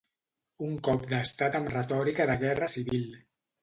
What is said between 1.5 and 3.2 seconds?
amb retòrica de guerra civil